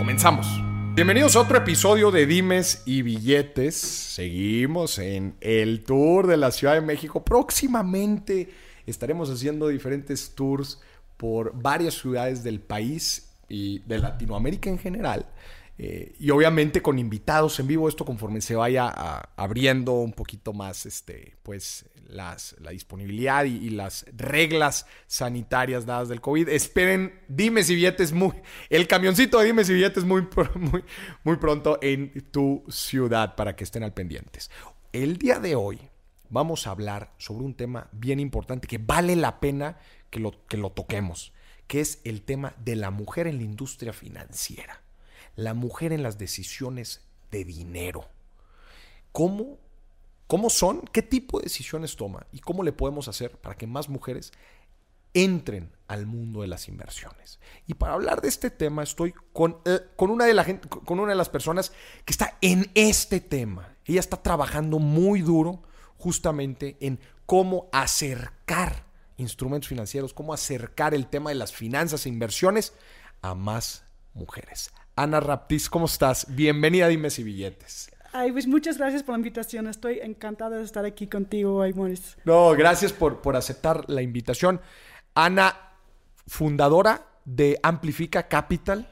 [0.00, 0.46] Comenzamos.
[0.94, 3.74] Bienvenidos a otro episodio de Dimes y Billetes.
[3.76, 7.22] Seguimos en el tour de la Ciudad de México.
[7.22, 8.48] Próximamente
[8.86, 10.80] estaremos haciendo diferentes tours
[11.18, 15.26] por varias ciudades del país y de Latinoamérica en general.
[15.76, 18.88] Eh, y obviamente con invitados en vivo, esto conforme se vaya
[19.36, 26.20] abriendo un poquito más, este, pues, las, la disponibilidad y, las reglas sanitarias dadas del
[26.20, 26.48] COVID.
[26.48, 28.34] Esperen Dime si billetes muy,
[28.68, 30.84] el camioncito Dime si billetes muy, muy,
[31.24, 34.50] muy pronto en tu ciudad para que estén al pendientes.
[34.92, 35.78] El día de hoy
[36.28, 39.78] vamos a hablar sobre un tema bien importante que vale la pena
[40.10, 41.32] que lo, que lo toquemos,
[41.66, 44.80] que es el tema de la mujer en la industria financiera
[45.36, 48.08] la mujer en las decisiones de dinero.
[49.12, 49.58] ¿Cómo,
[50.30, 50.82] ¿Cómo son?
[50.92, 52.24] ¿Qué tipo de decisiones toma?
[52.30, 54.32] ¿Y cómo le podemos hacer para que más mujeres
[55.12, 57.40] entren al mundo de las inversiones?
[57.66, 61.10] Y para hablar de este tema estoy con, eh, con, una, de la con una
[61.10, 61.72] de las personas
[62.04, 63.74] que está en este tema.
[63.84, 65.64] Ella está trabajando muy duro
[65.98, 68.84] justamente en cómo acercar
[69.16, 72.72] instrumentos financieros, cómo acercar el tema de las finanzas e inversiones
[73.20, 73.82] a más
[74.14, 74.70] mujeres.
[74.94, 76.26] Ana Raptis, ¿cómo estás?
[76.28, 77.90] Bienvenida a Dimes y Billetes.
[78.12, 79.68] Ay, pues muchas gracias por la invitación.
[79.68, 82.16] Estoy encantada de estar aquí contigo hoy, Morris.
[82.24, 84.60] No, gracias por, por aceptar la invitación.
[85.14, 85.56] Ana,
[86.26, 88.88] fundadora de Amplifica Capital.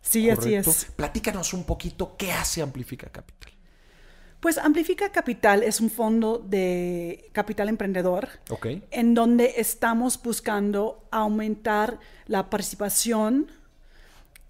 [0.00, 0.86] Sí, así es.
[0.96, 3.52] Platícanos un poquito qué hace Amplifica Capital.
[4.40, 8.28] Pues Amplifica Capital es un fondo de capital emprendedor
[8.90, 13.50] en donde estamos buscando aumentar la participación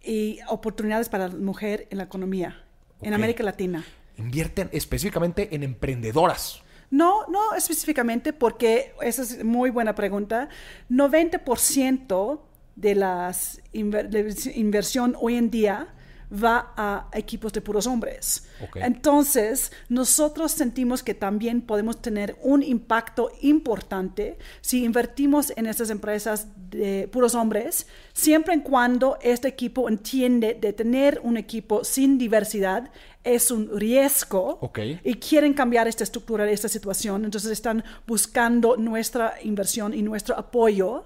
[0.01, 2.65] y oportunidades para la mujer en la economía
[3.03, 3.85] en América Latina.
[4.21, 6.63] Invierten específicamente en emprendedoras.
[6.91, 10.49] No, no específicamente porque esa es muy buena pregunta.
[10.91, 12.41] 90%
[12.77, 13.33] de la
[13.73, 15.95] inversión hoy en día
[16.33, 18.47] va a equipos de puros hombres.
[18.77, 26.47] Entonces, nosotros sentimos que también podemos tener un impacto importante si invertimos en estas empresas
[26.71, 32.91] de puros hombres, siempre y cuando este equipo entiende de tener un equipo sin diversidad
[33.23, 34.59] es un riesgo
[35.05, 37.25] y quieren cambiar esta estructura, esta situación.
[37.25, 41.05] Entonces, están buscando nuestra inversión y nuestro apoyo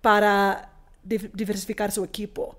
[0.00, 0.72] para
[1.02, 2.58] diversificar su equipo.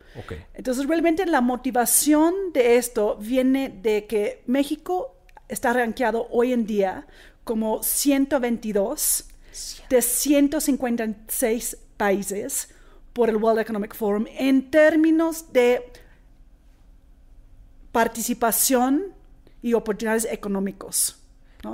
[0.53, 5.15] Entonces, realmente la motivación de esto viene de que México
[5.47, 7.05] está rankeado hoy en día
[7.43, 9.25] como 122
[9.89, 12.69] de 156 países
[13.13, 15.91] por el World Economic Forum en términos de
[17.91, 19.13] participación
[19.61, 21.15] y oportunidades económicos.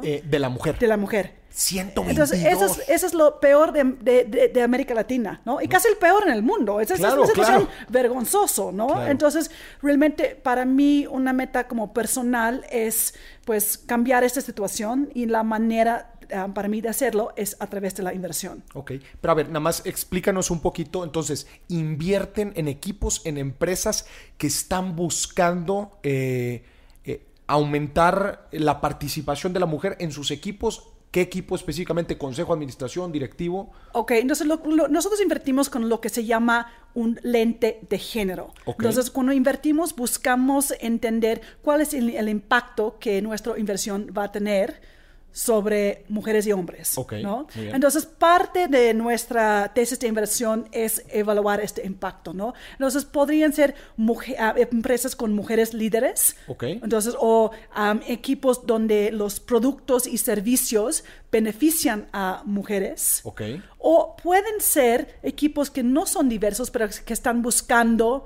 [0.01, 0.79] Eh, de la mujer.
[0.79, 1.45] De la mujer.
[1.55, 2.09] 122.
[2.09, 5.61] Entonces, eso es, eso es lo peor de, de, América Latina, ¿no?
[5.61, 6.81] Y casi el peor en el mundo.
[6.81, 7.47] Es, claro, es, es
[7.87, 9.07] vergonzoso, ¿no?
[9.07, 9.49] Entonces,
[9.81, 13.13] realmente, para mí, una meta como personal es,
[13.45, 17.95] pues, cambiar esta situación y la manera ah, para mí de hacerlo es a través
[17.95, 18.63] de la inversión.
[18.73, 21.03] Ok, pero a ver, nada más explícanos un poquito.
[21.03, 26.63] Entonces, invierten en equipos, en empresas que están buscando eh,
[27.03, 32.17] eh, aumentar la participación de la mujer en sus equipos ¿Qué equipo específicamente?
[32.17, 33.71] ¿Consejo, administración, directivo?
[33.93, 38.53] Ok, entonces nosotros invertimos con lo que se llama un lente de género.
[38.65, 44.81] Entonces, cuando invertimos, buscamos entender cuál es el impacto que nuestra inversión va a tener
[45.35, 46.95] sobre mujeres y hombres.
[47.21, 47.45] ¿no?
[47.55, 52.33] Entonces, parte de nuestra tesis de inversión es evaluar este impacto.
[52.33, 52.53] ¿no?
[52.71, 53.75] Entonces, podrían ser
[54.39, 56.37] ah, empresas con mujeres líderes.
[56.61, 57.51] Entonces, o
[58.07, 63.21] equipos donde los productos y servicios benefician a mujeres.
[63.77, 68.23] O pueden ser equipos que no son diversos, pero que están buscando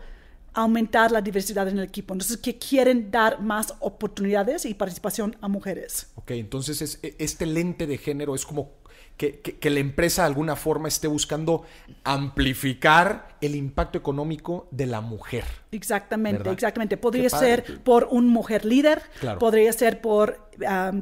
[0.53, 2.13] aumentar la diversidad en el equipo.
[2.13, 6.11] Entonces, que quieren dar más oportunidades y participación a mujeres.
[6.15, 8.79] Ok, entonces es, e, este lente de género es como
[9.17, 11.63] que, que, la empresa de alguna forma esté buscando
[12.05, 15.43] amplificar el impacto económico de la mujer.
[15.71, 16.95] Exactamente, exactamente.
[16.95, 19.01] Podría ser por un mujer líder,
[19.37, 20.49] podría ser por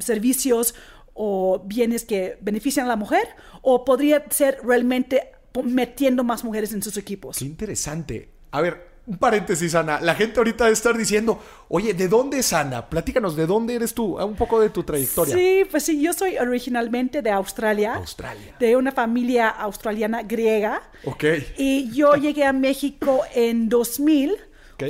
[0.00, 0.74] servicios
[1.14, 3.28] o bienes que benefician a la mujer,
[3.62, 5.32] o podría ser realmente
[5.64, 7.38] metiendo más mujeres en sus equipos.
[7.38, 8.30] Qué interesante.
[8.50, 10.00] A ver, un paréntesis, Ana.
[10.00, 12.88] La gente ahorita debe estar diciendo, oye, ¿de dónde es Ana?
[12.90, 14.18] Platícanos, ¿de dónde eres tú?
[14.18, 15.34] Un poco de tu trayectoria.
[15.34, 17.94] Sí, pues sí, yo soy originalmente de Australia.
[17.94, 18.54] Australia.
[18.60, 20.82] De una familia australiana griega.
[21.06, 21.24] Ok.
[21.56, 24.36] Y yo llegué a México en 2000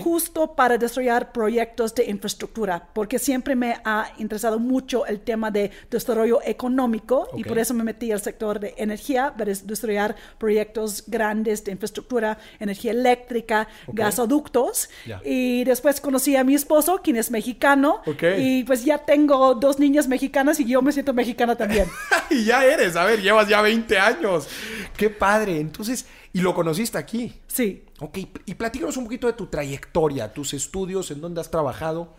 [0.02, 5.70] justo para desarrollar proyectos de infraestructura, porque siempre me ha interesado mucho el tema de
[5.90, 11.64] desarrollo económico y por eso me metí al sector de energía, para desarrollar proyectos grandes
[11.64, 14.90] de infraestructura, energía eléctrica, gasoductos.
[15.24, 18.02] Y después conocí a mi esposo, quien es mexicano,
[18.38, 21.86] y pues ya tengo dos niñas mexicanas y yo me siento mexicana también.
[22.30, 24.48] y ya eres, a ver, llevas ya 20 años.
[24.96, 25.60] Qué padre.
[25.60, 26.06] Entonces,
[26.38, 27.34] ¿y lo conociste aquí?
[27.46, 27.84] Sí.
[28.00, 32.14] Ok, y platícanos un poquito de tu trayectoria, tus estudios, en dónde has trabajado.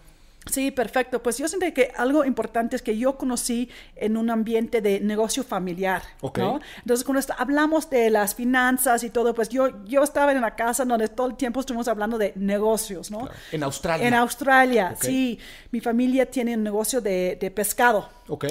[0.45, 1.21] Sí, perfecto.
[1.21, 5.43] Pues yo siento que algo importante es que yo conocí en un ambiente de negocio
[5.43, 6.01] familiar.
[6.37, 6.59] ¿no?
[6.77, 10.85] Entonces, cuando hablamos de las finanzas y todo, pues yo, yo estaba en la casa
[10.85, 13.29] donde todo el tiempo estuvimos hablando de negocios, ¿no?
[13.51, 14.07] En Australia.
[14.07, 15.39] En Australia, sí.
[15.71, 18.09] Mi familia tiene un negocio de, de pescado.
[18.27, 18.45] Ok.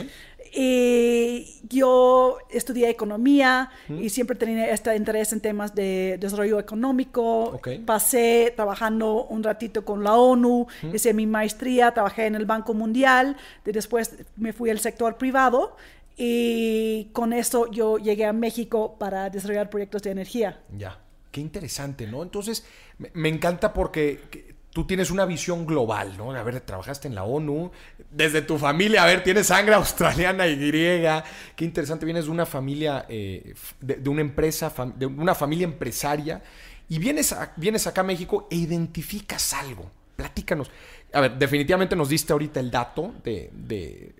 [0.54, 7.60] Y yo estudié economía y siempre tenía este interés en temas de desarrollo económico.
[7.84, 13.36] Pasé trabajando un ratito con la ONU, hice mi maestría, trabajé en el Banco Mundial,
[13.64, 15.76] después me fui al sector privado
[16.16, 20.60] y con eso yo llegué a México para desarrollar proyectos de energía.
[20.76, 20.98] Ya,
[21.30, 22.22] qué interesante, ¿no?
[22.22, 22.66] Entonces,
[22.98, 26.30] me, me encanta porque tú tienes una visión global, ¿no?
[26.30, 27.72] A ver, trabajaste en la ONU,
[28.12, 31.24] desde tu familia, a ver, tienes sangre australiana y griega,
[31.56, 36.40] qué interesante, vienes de una familia, eh, de, una empresa, de una familia empresaria,
[36.88, 39.90] y vienes, vienes acá a México e identificas algo.
[40.14, 40.70] Platícanos.
[41.12, 44.14] A ver, definitivamente nos diste ahorita el dato de, de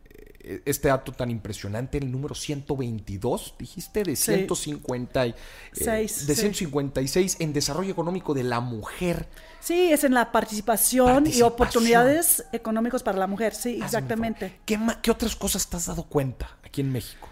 [0.65, 5.35] este dato tan impresionante, el número 122, dijiste, de, 150, eh,
[5.75, 9.29] de 156 en desarrollo económico de la mujer.
[9.61, 14.61] Sí, es en la participación, y oportunidades económicas para la mujer, sí, exactamente.
[14.65, 17.29] ¿Qué, ¿Qué otras cosas te has dado cuenta aquí en México?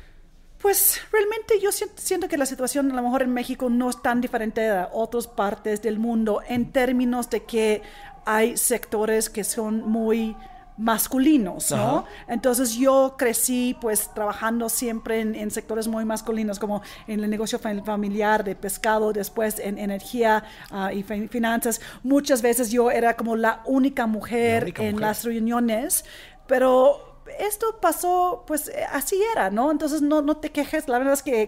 [0.66, 4.20] Pues realmente yo siento, que la situación a lo mejor en México no es tan
[4.20, 7.82] diferente de otras partes del mundo en términos de que
[8.24, 10.34] hay sectores que son muy
[10.76, 12.04] masculinos, ¿no?
[12.28, 18.44] Entonces yo crecí pues trabajando siempre en, sectores muy masculinos, como en el negocio familiar
[18.44, 21.80] de pescado, después en energía ah, y finanzas.
[22.02, 26.04] Muchas veces yo era como la única mujer en las reuniones,
[26.46, 27.06] pero
[27.38, 29.70] esto pasó, pues así era, ¿no?
[29.70, 31.46] Entonces no, no te quejes, la verdad es que,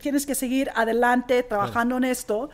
[0.00, 2.50] tienes que seguir adelante trabajando en esto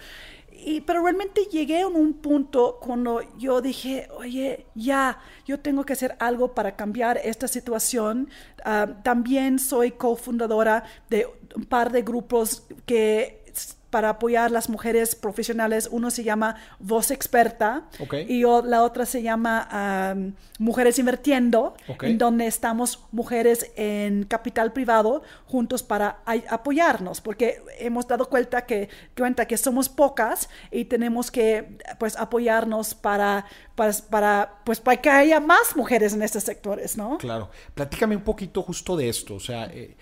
[0.87, 6.17] pero realmente llegué a un punto cuando yo dije, oye, ya, yo tengo que hacer
[6.19, 8.29] algo para cambiar esta situación.
[8.65, 13.46] Ah, también soy cofundadora de un par de grupos que
[13.91, 15.89] para apoyar las mujeres profesionales.
[15.91, 17.85] Uno se llama Voz Experta
[18.29, 20.15] y la otra se llama
[20.59, 26.19] Mujeres Invirtiendo, en donde estamos mujeres en capital privado juntos para
[26.49, 32.95] apoyarnos, porque hemos dado cuenta que, cuenta que somos pocas y tenemos que pues apoyarnos
[32.95, 37.19] para, para, pues, para que haya más mujeres en estos sectores, ¿no?
[37.19, 37.51] Claro.
[37.75, 39.67] Platícame un poquito justo de esto, o sea...
[39.67, 39.97] Eh,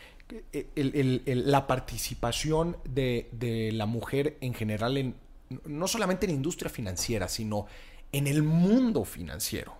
[1.27, 5.15] la participación de, la mujer en general, en,
[5.65, 7.67] no solamente en la industria financiera, sino
[8.13, 9.75] en el mundo financiero?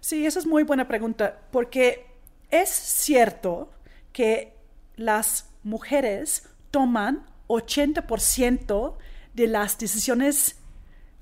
[0.00, 2.06] Sí, esa es muy buena pregunta, porque
[2.50, 3.70] es cierto
[4.12, 4.52] que
[4.96, 8.96] las mujeres toman 80%
[9.34, 10.56] de las decisiones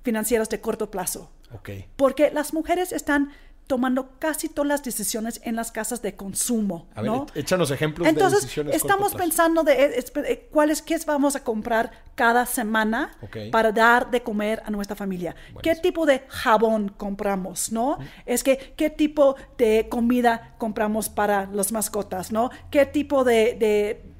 [0.02, 1.30] financieras de corto plazo.
[1.50, 1.86] Okay.
[1.96, 3.32] Porque las mujeres están
[3.66, 6.86] tomando casi todas las decisiones en las casas de consumo.
[6.94, 8.76] A ver, échanos ejemplos Entonces, de decisiones.
[8.76, 13.16] Estamos pensando de eh, eh, cuáles qué vamos a comprar cada semana
[13.50, 15.34] para dar de comer a nuestra familia.
[15.62, 17.98] ¿Qué tipo de jabón compramos, no?
[18.26, 22.50] Es que qué tipo de comida compramos para las mascotas, ¿no?
[22.70, 24.13] ¿Qué tipo de de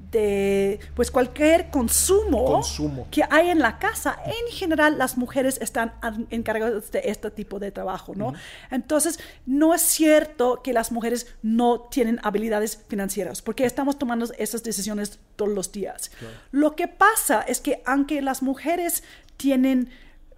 [0.95, 2.63] pues cualquier consumo,
[3.11, 5.95] que hay en la casa, en general las mujeres están
[6.31, 8.33] encargadas de este tipo de trabajo, ¿no?
[8.71, 14.63] Entonces, no es cierto que las mujeres no tienen habilidades financieras, porque estamos tomando esas
[14.63, 16.11] decisiones todos los días.
[16.51, 19.03] Lo que pasa es que aunque las mujeres
[19.37, 19.91] tienen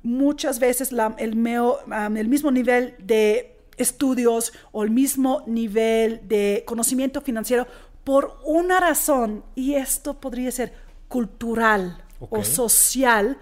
[0.02, 7.66] muchas veces el, el mismo nivel de estudios o el mismo nivel de conocimiento financiero,
[8.06, 10.72] por una razón, y esto podría ser
[11.08, 13.36] cultural o social,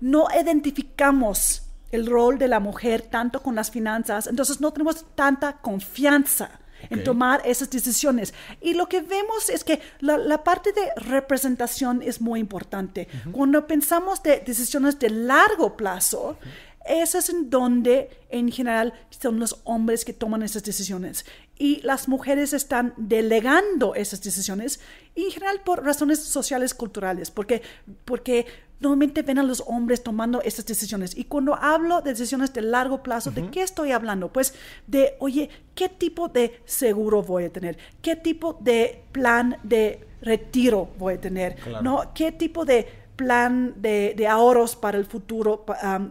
[0.00, 5.58] no identificamos el rol de la mujer tanto con las finanzas, entonces no tenemos tanta
[5.58, 8.32] confianza en tomar esas decisiones.
[8.62, 13.08] Y lo que vemos es que la, parte de representación es muy importante.
[13.30, 16.38] Cuando pensamos de decisiones de largo plazo,
[16.88, 21.26] eso es en donde en general son los hombres que toman esas decisiones
[21.58, 24.80] y las mujeres están delegando esas decisiones
[25.14, 27.62] y en general por razones sociales culturales, porque,
[28.04, 28.46] porque
[28.80, 31.16] normalmente ven a los hombres tomando esas decisiones.
[31.16, 34.32] Y cuando hablo de decisiones de largo plazo, ¿de qué estoy hablando?
[34.32, 34.54] Pues
[34.86, 37.76] de, oye, ¿qué tipo de seguro voy a tener?
[38.00, 41.56] ¿Qué tipo de plan de retiro voy a tener?
[41.82, 42.12] ¿No?
[42.14, 42.86] ¿Qué tipo de
[43.18, 45.66] plan de, ahorros para el futuro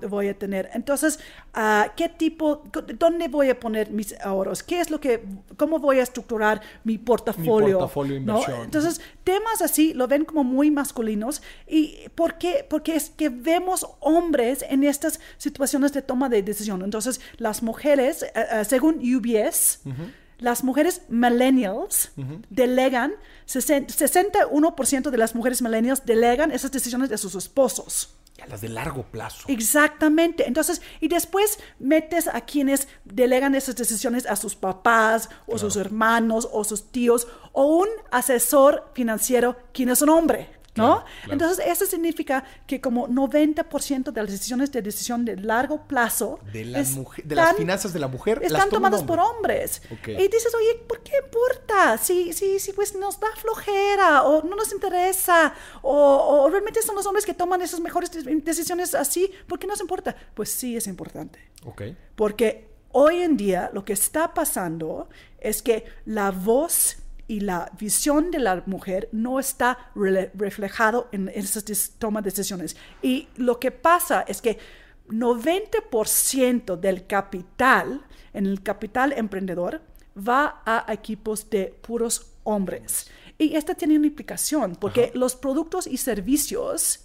[0.09, 0.69] voy a tener.
[0.73, 1.19] Entonces,
[1.55, 2.63] uh, ¿qué tipo,
[2.99, 4.61] dónde voy a poner mis ahorros?
[4.61, 5.23] ¿Qué es lo que,
[5.55, 7.79] cómo voy a estructurar mi portafolio?
[7.79, 8.61] portafolio inversión.
[8.61, 11.41] Entonces, temas así lo ven como muy masculinos.
[11.65, 12.65] ¿Y por qué?
[12.69, 16.81] Porque es que vemos hombres en estas situaciones de toma de decisión.
[16.81, 19.79] Entonces, las mujeres, eh, eh, según UBS,
[20.39, 22.11] las mujeres millennials
[22.49, 23.13] delegan,
[23.47, 28.13] 61% de las mujeres millennials delegan esas decisiones de sus esposos.
[28.41, 29.45] A las de largo plazo.
[29.47, 30.47] Exactamente.
[30.47, 36.47] Entonces, y después metes a quienes delegan esas decisiones a sus papás o sus hermanos
[36.51, 40.56] o sus tíos o un asesor financiero quien es un hombre.
[40.77, 41.03] ¿No?
[41.29, 46.65] Entonces, eso significa que como 90% de las decisiones de decisión de largo plazo de
[46.65, 49.81] las, de las finanzas de la mujer están tomadas por hombres.
[50.05, 51.97] Y dices, oye, ¿por qué importa?
[51.97, 57.05] Si, si, si pues nos da flojera o no nos interesa o, realmente son los
[57.05, 58.11] hombres que toman esas mejores
[58.43, 60.15] decisiones así, ¿por qué nos importa?
[60.33, 61.39] Pues sí es importante.
[62.15, 68.31] Porque hoy en día lo que está pasando es que la voz y la visión
[68.31, 71.65] de la mujer no está reflejado en esas
[71.99, 72.77] tomas de decisiones.
[73.01, 74.57] Y lo que pasa es que
[75.09, 79.81] 90% del capital, en el capital emprendedor,
[80.17, 83.09] va a equipos de puros hombres.
[83.37, 87.01] Y esta tiene una implicación, porque los productos y servicios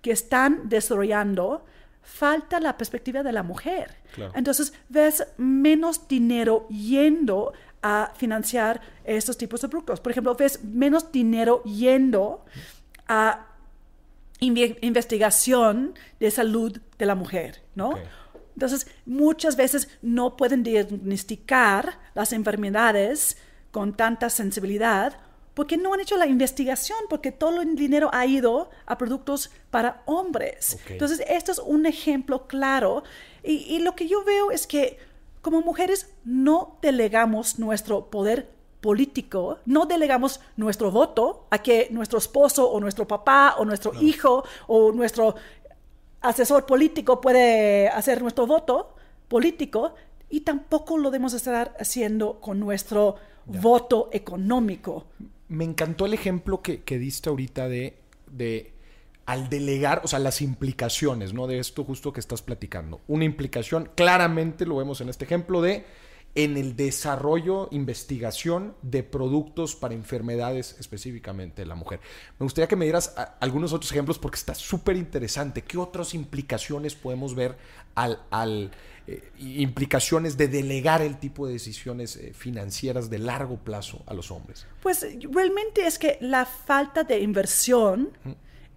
[0.00, 1.64] que están desarrollando,
[2.02, 3.96] falta la perspectiva de la mujer.
[4.34, 7.52] Entonces, ves menos dinero yendo
[7.86, 10.00] a financiar estos tipos de productos.
[10.00, 12.44] Por ejemplo, ves menos dinero yendo
[13.06, 13.46] a
[14.40, 17.94] investigación de salud de la mujer, ¿no?
[18.54, 23.36] Entonces, muchas veces no pueden diagnosticar las enfermedades
[23.70, 25.18] con tanta sensibilidad
[25.54, 30.02] porque no han hecho la investigación, porque todo el dinero ha ido a productos para
[30.06, 30.78] hombres.
[30.88, 33.04] Entonces, esto es un ejemplo claro.
[33.42, 34.98] y, lo que yo veo es que
[35.46, 38.50] como mujeres no delegamos nuestro poder
[38.80, 44.42] político, no delegamos nuestro voto a que nuestro esposo o nuestro papá o nuestro hijo
[44.66, 45.36] o nuestro
[46.20, 48.96] asesor político puede hacer nuestro voto
[49.28, 49.94] político
[50.28, 55.06] y tampoco lo debemos estar haciendo con nuestro voto económico.
[55.46, 58.00] Me encantó el ejemplo que, diste ahorita de,
[58.32, 58.72] de
[59.26, 61.46] al delegar, o sea, las implicaciones, ¿no?
[61.46, 63.00] De esto justo que estás platicando.
[63.08, 65.84] Una implicación, claramente lo vemos en este ejemplo de
[66.36, 71.98] en el desarrollo, investigación de productos para enfermedades específicamente de la mujer.
[72.38, 75.62] Me gustaría que me dieras algunos otros ejemplos porque está súper interesante.
[75.62, 77.56] ¿Qué otras implicaciones podemos ver
[77.94, 78.70] al, al
[79.06, 84.30] eh, implicaciones de delegar el tipo de decisiones eh, financieras de largo plazo a los
[84.30, 84.66] hombres?
[84.82, 88.10] Pues realmente es que la falta de inversión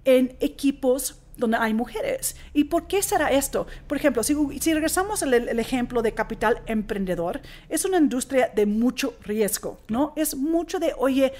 [0.06, 2.36] en equipos donde hay mujeres.
[2.54, 3.66] ¿Y por qué será esto?
[3.88, 4.36] Por ejemplo, si,
[4.74, 10.14] regresamos al ejemplo de capital emprendedor, es una industria de mucho riesgo, ¿no?
[10.16, 11.34] Es mucho de, oye,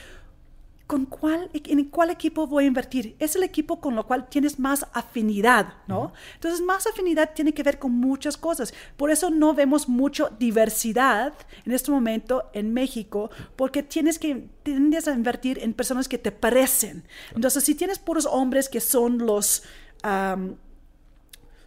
[0.90, 3.16] ¿con cuál, en cuál equipo voy a invertir?
[3.20, 6.14] Es el equipo con lo cual tienes más afinidad, ¿no?
[6.34, 8.74] Entonces, más afinidad tiene que ver con muchas cosas.
[8.98, 15.08] Por eso no vemos mucha diversidad en este momento en México, porque tienes que tiendes
[15.08, 17.04] a invertir en personas que te parecen.
[17.36, 19.62] Entonces, si tienes puros hombres que son los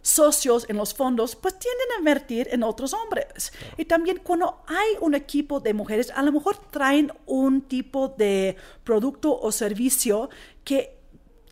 [0.03, 3.51] socios en los fondos, pues tienden a invertir en otros hombres.
[3.77, 8.55] Y también cuando hay un equipo de mujeres, a lo mejor traen un tipo de
[8.83, 10.29] producto o servicio
[10.63, 11.01] que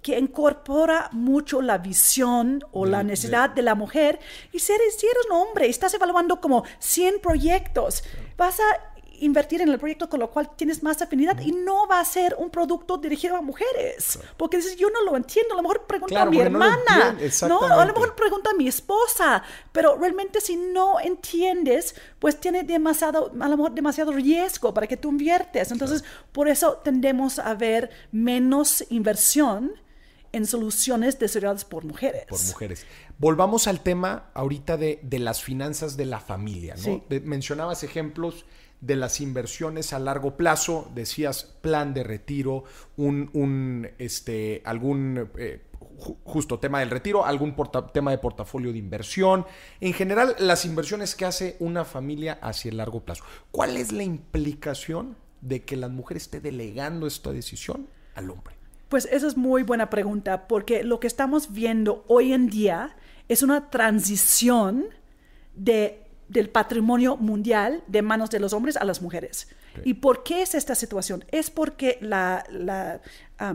[0.02, 4.20] que incorpora mucho la visión o la necesidad de, la mujer.
[4.52, 8.04] Y si eres, si eres un hombre estás evaluando como 100 proyectos,
[8.36, 8.91] vas a
[9.22, 12.36] invertir en el proyecto con lo cual tienes más afinidad y no va a ser
[12.38, 14.20] un producto dirigido a mujeres.
[14.36, 17.86] Porque dices, yo no lo entiendo, a lo mejor pregunta a mi hermana, no, a
[17.86, 23.48] lo mejor pregunta a mi esposa, pero realmente si no entiendes, pues tiene demasiado, a
[23.48, 25.72] lo mejor demasiado riesgo para que tú inviertes.
[25.72, 29.74] Entonces, por eso tendemos a ver menos inversión
[30.34, 32.26] en soluciones desarrolladas por mujeres.
[32.28, 32.86] Por mujeres.
[33.18, 37.04] Volvamos al tema ahorita de, de las finanzas de la familia, ¿no?
[37.24, 38.46] mencionabas ejemplos
[38.82, 42.64] de las inversiones a largo plazo, decías plan de retiro,
[42.98, 45.62] un, un este, algún eh,
[46.24, 47.56] justo tema del retiro, algún
[47.94, 49.46] tema de portafolio de inversión,
[49.80, 53.24] en general las inversiones que hace una familia hacia el largo plazo.
[53.52, 58.56] ¿Cuál es la implicación de que las mujeres esté delegando esta decisión al hombre?
[58.90, 62.98] Pues esa es muy buena pregunta, porque lo que estamos viendo hoy en día
[63.30, 64.88] es una transición
[65.56, 66.01] de,
[66.32, 69.50] del patrimonio mundial de manos de los hombres a las mujeres.
[69.84, 71.24] ¿Y por qué es esta situación?
[71.32, 72.44] Es porque la,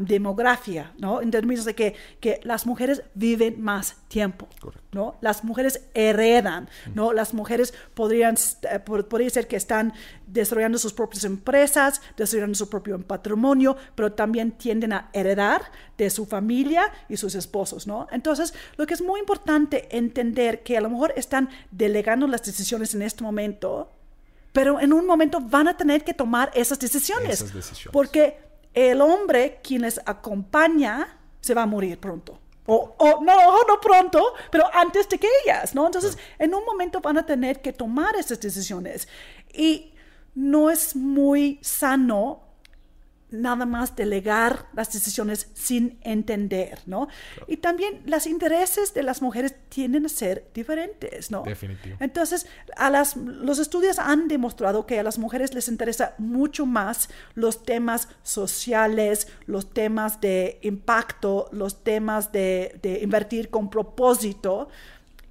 [0.01, 1.23] demografía, ¿no?
[1.23, 4.49] En términos de que, que, las mujeres viven más tiempo,
[4.91, 5.15] ¿no?
[5.21, 7.13] Las mujeres heredan, ¿no?
[7.13, 8.35] Las mujeres podrían,
[8.69, 9.93] eh, podría ser que están
[10.27, 16.27] desarrollando sus propias empresas, desarrollando su propio patrimonio, pero también tienden a heredar de su
[16.27, 18.09] familia y sus esposos, ¿no?
[18.11, 22.95] Entonces, lo que es muy importante entender que a lo mejor están delegando las decisiones
[22.95, 23.93] en este momento,
[24.57, 27.45] pero en un momento van a tener que tomar esas decisiones.
[27.93, 28.39] Porque
[28.73, 32.41] el hombre quien les acompaña se va a morir pronto.
[32.65, 35.85] O, no, no pronto, pero antes de que ellas, ¿no?
[35.85, 39.09] Entonces, en un momento van a tener que tomar esas decisiones.
[39.53, 39.93] Y
[40.35, 42.46] no es muy sano
[43.41, 47.09] nada más delegar las decisiones sin entender, ¿no?
[47.47, 51.43] Y también los intereses de las mujeres tienden a ser diferentes, ¿no?
[51.43, 51.97] Definitivo.
[52.01, 57.09] Entonces, a las, los estudios han demostrado que a las mujeres les interesa mucho más
[57.35, 64.69] los temas sociales, los temas de impacto, los temas de, de invertir con propósito,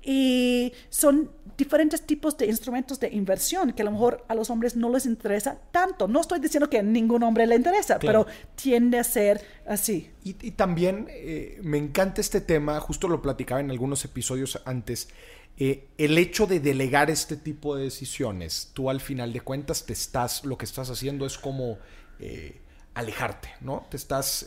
[0.07, 4.75] y son diferentes tipos de instrumentos de inversión que a lo mejor a los hombres
[4.75, 6.07] no les interesa tanto.
[6.07, 10.11] No estoy diciendo que a ningún hombre le interesa, pero tiende a ser así.
[10.23, 15.09] Y, también eh, me encanta este tema, justo lo platicaba en algunos episodios antes,
[15.57, 19.93] eh, el hecho de delegar este tipo de decisiones, tú al final de cuentas te
[19.93, 21.77] estás, lo que estás haciendo es como
[22.19, 22.59] eh,
[22.93, 23.85] alejarte, ¿no?
[23.89, 24.45] Te estás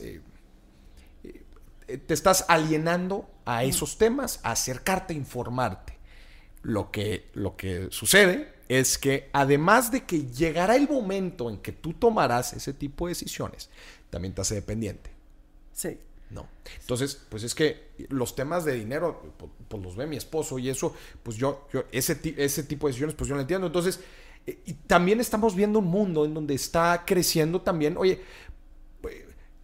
[2.07, 5.98] te estás alienando a esos temas, a acercarte a informarte.
[6.63, 11.73] Lo que, lo que sucede es que además de que llegará el momento en que
[11.73, 13.71] tú tomarás ese tipo de decisiones,
[14.11, 15.11] también te hace dependiente.
[15.73, 15.99] Sí.
[16.31, 16.47] No.
[16.81, 20.69] Entonces, pues es que los temas de dinero, pues, pues los ve mi esposo y
[20.69, 23.67] eso, pues yo, yo ese, ese tipo de decisiones, pues yo no entiendo.
[23.67, 24.01] Entonces,
[24.47, 28.21] eh, y también estamos viendo un mundo en donde está creciendo también, oye,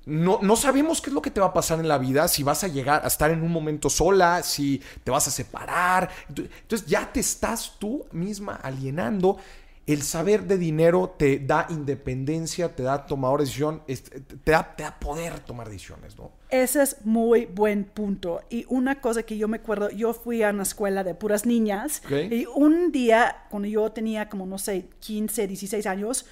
[0.06, 2.42] no, no, sabemos qué es lo que te va a pasar en la vida, si
[2.42, 6.10] vas a llegar a estar en un momento sola, si te vas a separar.
[6.28, 9.38] Entonces ya te estás tú misma alienando.
[9.86, 14.82] El saber de dinero te da independencia, te da tomador de decisión, te da, te
[14.82, 16.30] da poder tomar decisiones, ¿no?
[16.48, 18.40] Ese es muy buen punto.
[18.48, 22.02] Y una cosa que yo me acuerdo, yo fui a una escuela de puras niñas
[22.10, 26.24] y un día, cuando yo tenía como, no sé, 15, 16 años,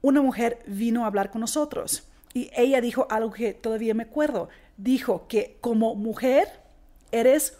[0.00, 4.48] una mujer vino a hablar con nosotros y ella dijo algo que todavía me acuerdo.
[4.76, 6.48] Dijo que como mujer
[7.12, 7.56] eres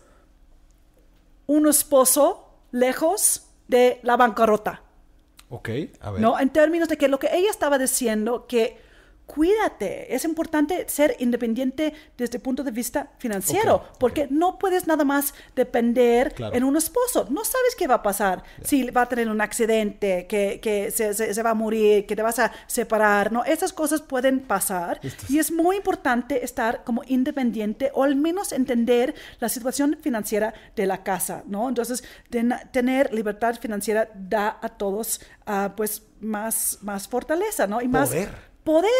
[1.46, 4.82] un esposo lejos de la bancarrota.
[5.48, 5.68] Ok,
[6.00, 6.20] a ver.
[6.20, 8.76] No, en términos de que lo que ella estaba diciendo, que
[9.26, 10.14] cuídate.
[10.14, 15.34] Es importante ser independiente desde el punto de vista financiero, porque no puedes nada más
[15.56, 17.26] depender en un esposo.
[17.30, 21.50] No sabes qué va a pasar, si va a tener un accidente, que, se, va
[21.50, 23.32] a morir, que te vas a separar.
[23.32, 28.52] No, esas cosas pueden pasar y es muy importante estar como independiente o al menos
[28.52, 31.68] entender la situación financiera de la casa, ¿no?
[31.68, 32.04] Entonces,
[32.72, 37.80] tener libertad financiera da a todos, uh, pues, más, más fortaleza, ¿no?
[37.80, 38.53] Y más poder.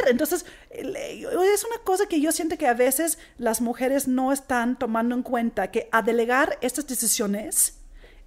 [0.08, 5.14] Entonces, es una cosa que yo siento que a veces las mujeres no están tomando
[5.14, 7.78] en cuenta, que a delegar estas decisiones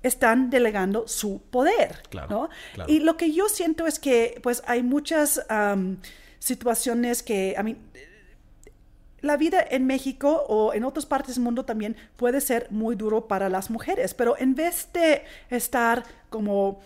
[0.04, 2.50] están delegando su poder, ¿no?
[2.88, 5.46] Y lo que yo siento es que, pues, hay muchas
[6.40, 7.78] situaciones que, a mí,
[9.22, 13.28] la vida en México o en otras partes del mundo también puede ser muy duro
[13.28, 16.80] para las mujeres, pero en vez de estar como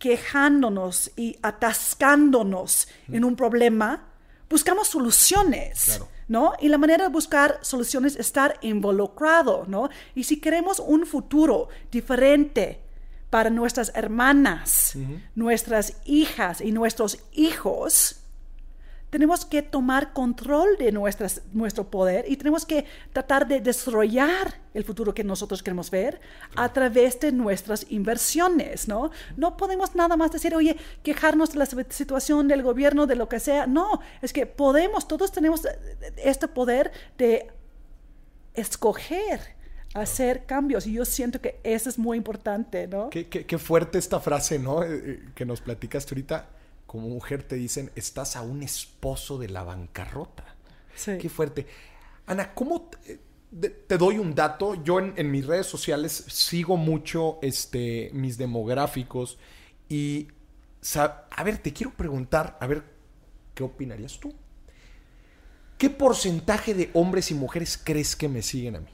[0.00, 4.08] quejándonos y atascándonos en un problema,
[4.48, 6.00] buscamos soluciones.
[6.26, 6.52] ¿No?
[6.60, 9.90] Y la manera de buscar soluciones es estar involucrado, ¿no?
[10.14, 12.80] Y si queremos un futuro diferente
[13.30, 14.96] para nuestras hermanas,
[15.34, 18.19] nuestras hijas y nuestros hijos,
[19.10, 24.84] tenemos que tomar control de nuestras, nuestro poder y tenemos que tratar de desarrollar el
[24.84, 26.20] futuro que nosotros queremos ver
[26.54, 29.10] a través de nuestras inversiones, ¿no?
[29.36, 33.40] No podemos nada más decir, oye, quejarnos de la situación del gobierno, de lo que
[33.40, 33.66] sea.
[33.66, 35.62] No, es que podemos, todos tenemos
[36.16, 37.50] este poder de
[38.54, 39.60] escoger
[39.92, 43.10] hacer cambios y yo siento que eso es muy importante, ¿no?
[43.10, 44.84] Qué, qué, qué fuerte esta frase, ¿no?
[44.84, 46.48] Eh, eh, que nos platicaste ahorita
[46.90, 50.56] como mujer te dicen, estás a un esposo de la bancarrota.
[50.96, 51.18] Sí.
[51.18, 51.68] Qué fuerte.
[52.26, 54.74] Ana, ¿cómo te, te doy un dato?
[54.82, 59.38] Yo en, en, mis redes sociales sigo mucho este, mis demográficos
[59.88, 60.26] y,
[60.96, 62.82] a ver, te quiero preguntar, a ver,
[63.54, 64.34] ¿qué opinarías tú?
[65.78, 68.90] ¿Qué porcentaje de hombres y mujeres crees que me siguen a mí?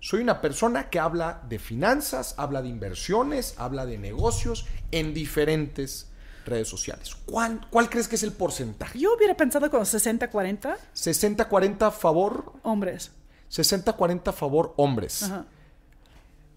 [0.00, 6.08] Soy una persona que habla de finanzas, habla de inversiones, habla de negocios en diferentes
[6.44, 7.16] redes sociales.
[7.26, 8.98] ¿Cuál, cuál crees que es el porcentaje?
[8.98, 10.76] Yo hubiera pensado con 60-40.
[10.94, 12.52] 60-40 favor.
[12.62, 13.10] Hombres.
[13.50, 15.22] 60-40 favor hombres.
[15.22, 15.46] Ajá.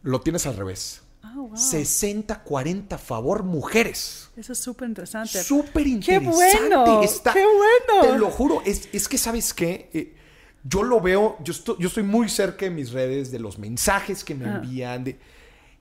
[0.03, 1.01] Lo tienes al revés.
[1.23, 1.53] Oh, wow.
[1.53, 4.29] 60-40 favor mujeres.
[4.37, 5.43] Eso es súper interesante.
[5.43, 6.57] Súper interesante.
[6.59, 7.01] ¡Qué bueno!
[7.01, 8.13] Está, ¡Qué bueno!
[8.13, 9.89] Te lo juro, es, es que, ¿sabes qué?
[9.93, 10.15] Eh,
[10.63, 14.23] yo lo veo, yo estoy, yo estoy muy cerca de mis redes, de los mensajes
[14.23, 14.55] que me ah.
[14.55, 15.03] envían.
[15.03, 15.19] De,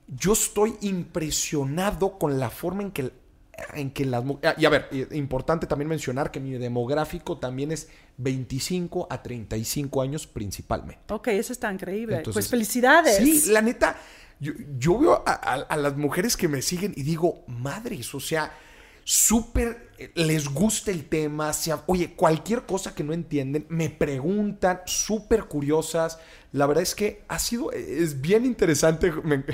[0.07, 3.11] yo estoy impresionado con la forma en que,
[3.73, 4.23] en que las
[4.57, 10.27] Y a ver, importante también mencionar que mi demográfico también es 25 a 35 años
[10.27, 11.13] principalmente.
[11.13, 12.21] Ok, eso está increíble.
[12.31, 13.17] pues felicidades.
[13.17, 13.97] Sí, la neta,
[14.39, 18.19] yo, yo veo a, a, a, las mujeres que me siguen y digo, madres, o
[18.19, 18.51] sea,
[19.09, 21.51] súper les gusta el tema,
[21.85, 26.19] oye, cualquier cosa que no entienden, me preguntan, súper curiosas.
[26.51, 29.45] La verdad es que ha sido, es bien interesante, me,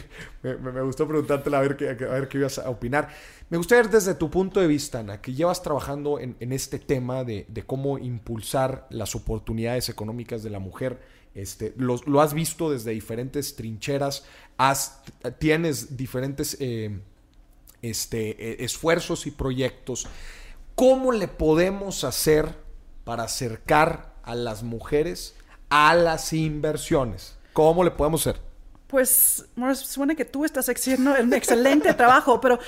[0.41, 3.09] me, gustó preguntarte a ver, qué, a ver qué ibas a opinar.
[3.51, 7.23] Me gustaría ver desde tu punto de vista, Ana, que llevas trabajando en, este tema
[7.23, 10.99] de, cómo impulsar las oportunidades económicas de la mujer.
[11.35, 14.25] Este, lo, lo has visto desde diferentes trincheras,
[14.57, 15.03] has,
[15.37, 16.57] tienes diferentes...
[16.59, 16.99] Eh,
[17.83, 20.07] este, e, esfuerzos y proyectos.
[20.73, 22.55] ¿Cómo le podemos hacer
[23.03, 25.35] para acercar a las mujeres
[25.69, 27.35] a las inversiones?
[27.53, 28.52] ¿Cómo le podemos hacer?
[28.93, 32.59] Pues, suena que tú estás haciendo un excelente trabajo, pero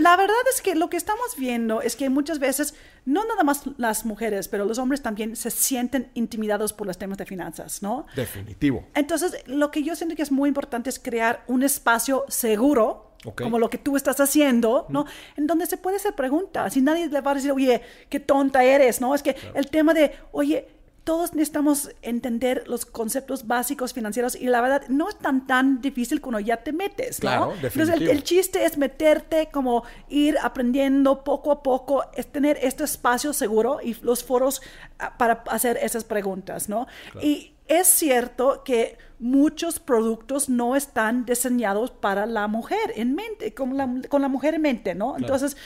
[0.00, 3.64] la verdad es que lo que estamos viendo es que muchas veces, no nada más
[3.76, 8.06] las mujeres, pero los hombres también se sienten intimidados por los temas de finanzas, ¿no?
[8.16, 8.86] Definitivo.
[8.94, 13.44] Entonces, lo que yo siento que es muy importante es crear un espacio seguro Okay.
[13.44, 15.02] como lo que tú estás haciendo, ¿no?
[15.02, 15.08] Mm.
[15.38, 18.62] En donde se puede hacer preguntas y nadie le va a decir, oye, qué tonta
[18.62, 19.14] eres, ¿no?
[19.16, 19.56] Es que claro.
[19.56, 20.68] el tema de, oye,
[21.06, 26.20] todos necesitamos entender los conceptos básicos financieros y la verdad no es tan tan difícil
[26.20, 27.30] cuando ya te metes, ¿no?
[27.30, 32.58] Claro, Entonces el, el, chiste es meterte, como ir aprendiendo poco a poco, es tener
[32.60, 34.60] este espacio seguro y los foros
[35.00, 36.88] uh, para hacer esas preguntas, ¿no?
[37.12, 37.24] Claro.
[37.24, 43.76] Y es cierto que muchos productos no están diseñados para la mujer en mente, con
[43.76, 45.14] la, con la mujer en mente, ¿no?
[45.14, 45.22] Claro.
[45.24, 45.56] Entonces,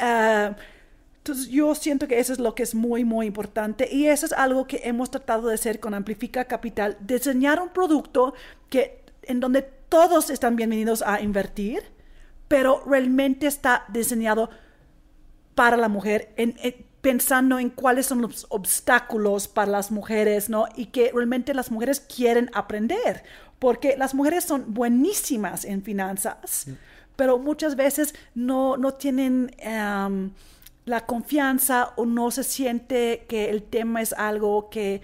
[0.00, 0.54] uh,
[1.26, 4.32] entonces yo siento que eso es lo que es muy, muy importante y eso es
[4.32, 8.32] algo que hemos tratado de hacer con Amplifica Capital, diseñar un producto
[8.70, 11.82] que, en donde todos están bienvenidos a invertir,
[12.46, 14.50] pero realmente está diseñado
[15.56, 20.68] para la mujer, en, en, pensando en cuáles son los obstáculos para las mujeres, ¿no?
[20.76, 23.24] Y que realmente las mujeres quieren aprender,
[23.58, 26.76] porque las mujeres son buenísimas en finanzas, sí.
[27.16, 29.50] pero muchas veces no, no tienen...
[29.66, 30.30] Um,
[30.86, 35.02] la confianza o no se siente que el tema es algo que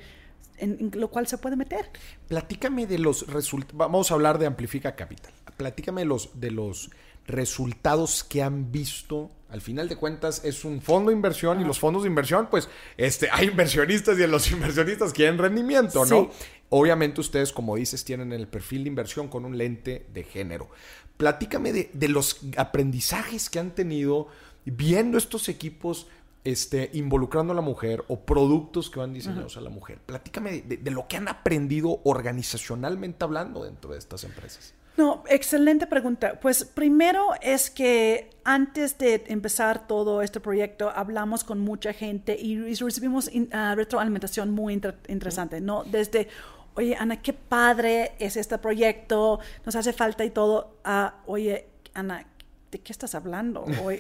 [0.56, 1.90] en, en lo cual se puede meter.
[2.28, 5.32] Platícame de los resultados, vamos a hablar de Amplifica Capital.
[5.56, 6.90] Platícame los, de los
[7.26, 9.30] resultados que han visto.
[9.48, 11.60] Al final de cuentas es un fondo de inversión ah.
[11.60, 16.30] y los fondos de inversión, pues este, hay inversionistas y los inversionistas quieren rendimiento, ¿no?
[16.32, 16.46] Sí.
[16.70, 20.70] Obviamente ustedes, como dices, tienen el perfil de inversión con un lente de género.
[21.16, 24.28] Platícame de, de los aprendizajes que han tenido
[24.64, 26.06] viendo estos equipos
[26.44, 29.62] este, involucrando a la mujer o productos que van diseñados uh -huh.
[29.62, 29.98] a la mujer.
[30.04, 34.74] Platícame de, de, lo que han aprendido organizacionalmente hablando dentro de estas empresas.
[34.96, 36.38] No, excelente pregunta.
[36.40, 42.74] Pues primero es que antes de empezar todo este proyecto hablamos con mucha gente y
[42.74, 45.84] recibimos in, uh, retroalimentación muy inter interesante, ¿no?
[45.84, 46.28] Desde,
[46.74, 50.76] oye, Ana, qué padre es este proyecto, nos hace falta y todo.
[50.84, 52.26] Uh, oye, Ana,
[52.72, 53.64] ¿de qué estás hablando?
[53.82, 53.90] O,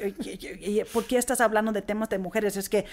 [0.92, 2.56] ¿Por qué estás hablando de temas de mujeres?
[2.56, 2.84] Es que,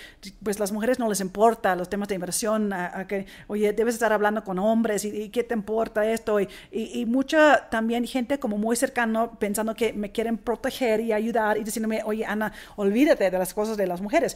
[0.44, 3.96] pues, las mujeres no les importa los temas de inversión, a, a que, oye, debes
[3.96, 6.40] estar hablando con hombres, ¿y, y qué te importa esto?
[6.40, 11.14] Y, y, y, mucha también gente como muy cercano pensando que me quieren proteger y
[11.14, 14.36] ayudar y diciéndome, oye, Ana, olvídate de las cosas de las mujeres.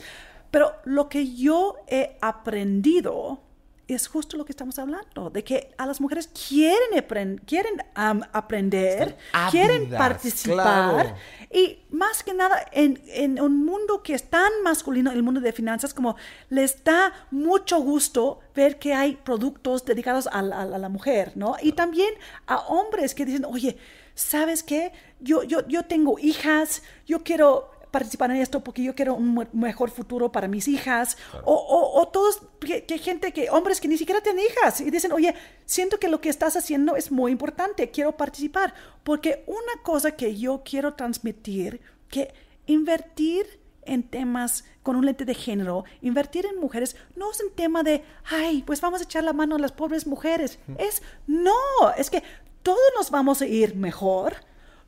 [0.51, 3.41] Pero lo que yo he aprendido
[3.87, 9.17] es justo lo que estamos hablando, de que a las mujeres quieren, quieren um, aprender,
[9.51, 11.15] quieren participar claro.
[11.51, 15.51] y más que nada en, en, un mundo que es tan masculino, el mundo de
[15.51, 16.15] finanzas, como
[16.49, 21.55] les da mucho gusto ver que hay productos dedicados a la, a la mujer, ¿no?
[21.61, 22.13] Y también
[22.47, 23.77] a hombres que dicen, oye,
[24.15, 24.91] ¿sabes qué?
[25.19, 29.91] Yo, yo, yo tengo hijas, yo quiero participar en esto porque yo quiero un mejor
[29.91, 31.15] futuro para mis hijas.
[31.45, 35.11] O, o, o, todos, que, gente, que hombres que ni siquiera tienen hijas y dicen,
[35.11, 38.73] oye, siento que lo que estás haciendo es muy importante, quiero participar.
[39.03, 42.33] Porque una cosa que yo quiero transmitir, que
[42.65, 43.45] invertir
[43.83, 48.03] en temas con un lente de género, invertir en mujeres no es un tema de,
[48.25, 50.57] ay, pues vamos a echar la mano a las pobres mujeres.
[50.79, 51.53] Es, no,
[51.95, 52.23] es que
[52.63, 54.37] todos nos vamos a ir mejor.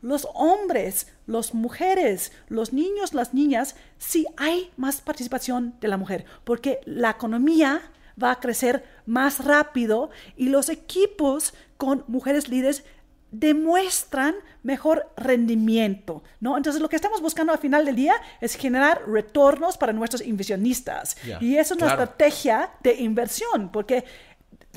[0.06, 6.26] Los hombres, las mujeres, los niños, las niñas, si hay más participación de la mujer,
[6.44, 7.82] porque la economía
[8.22, 12.84] va a crecer más rápido y los equipos con mujeres líderes
[13.32, 16.56] demuestran mejor rendimiento, ¿no?
[16.56, 21.18] Entonces lo que estamos buscando al final del día es generar retornos para nuestros inversionistas.
[21.42, 24.06] y eso es una estrategia de inversión, porque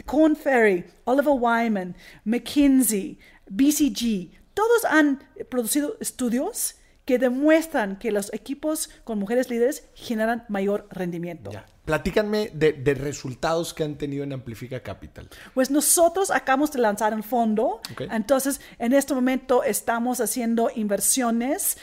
[0.06, 3.18] Corn Ferry, Oliver Wyman, McKinsey,
[3.50, 10.88] BCG, todos han producido estudios que demuestran que los equipos con mujeres líderes generan mayor
[10.90, 11.52] rendimiento.
[11.84, 15.28] Platícanme de, resultados que han tenido en Amplifica Capital.
[15.54, 21.78] Pues nosotros acabamos de lanzar un fondo, entonces en este momento estamos haciendo inversiones.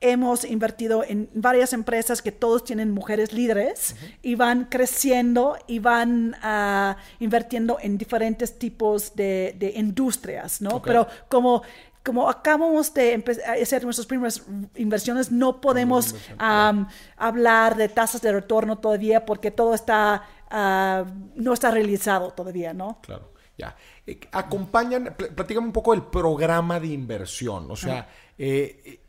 [0.00, 6.36] Hemos invertido en varias empresas que todos tienen mujeres líderes y van creciendo y van
[6.42, 10.80] uh, invirtiendo en diferentes tipos de, de industrias, ¿no?
[10.82, 11.62] Pero como
[12.08, 13.22] como acabamos de
[13.60, 14.42] hacer nuestras primeras
[14.76, 16.14] inversiones, no podemos
[17.18, 22.98] hablar de tasas de retorno todavía porque todo está, ah, no está realizado todavía, ¿no?
[23.02, 23.76] Claro, ya.
[24.06, 28.08] Eh, acompañan, platícame un poco del programa de inversión, o sea,
[28.38, 29.00] eh,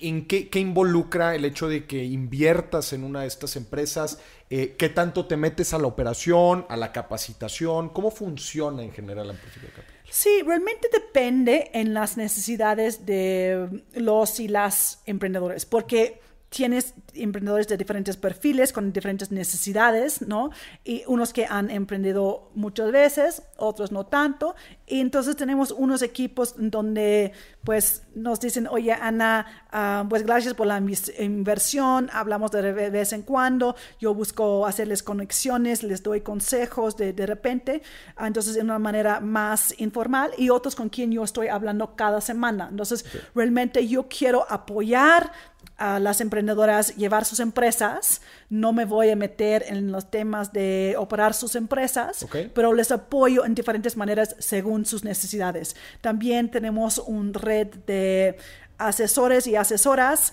[0.00, 4.18] ¿en qué, involucra el hecho de que inviertas en una de estas empresas?
[4.48, 7.88] ¿Qué tanto te metes a la operación, a la capacitación?
[7.88, 9.84] ¿Cómo funciona en general la de capital?
[10.08, 16.20] Sí, realmente depende en las necesidades de los y las emprendedores, porque
[16.54, 20.50] tienes emprendedores de diferentes perfiles, con diferentes necesidades, ¿no?
[20.84, 24.54] Y unos que han emprendido muchas veces, otros no tanto.
[24.86, 27.32] Y entonces tenemos unos equipos donde
[27.64, 30.80] pues nos dicen, oye Ana, ah, pues gracias por la
[31.18, 37.26] inversión, hablamos de vez en cuando, yo busco hacerles conexiones, les doy consejos de, de
[37.26, 37.82] repente,
[38.16, 42.20] ah, entonces de una manera más informal y otros con quien yo estoy hablando cada
[42.20, 42.68] semana.
[42.70, 45.32] Entonces realmente yo quiero apoyar
[45.76, 48.20] a las emprendedoras llevar sus empresas.
[48.48, 53.44] No me voy a meter en los temas de operar sus empresas, pero les apoyo
[53.44, 55.74] en diferentes maneras según sus necesidades.
[56.00, 58.36] También tenemos un red de
[58.78, 60.32] asesores y asesoras